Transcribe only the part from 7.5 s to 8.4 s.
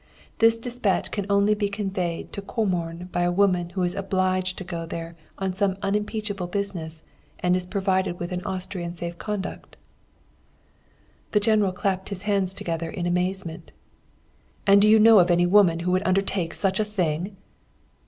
is provided with